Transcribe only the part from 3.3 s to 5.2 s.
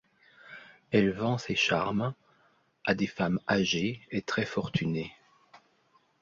âgées et très fortunées.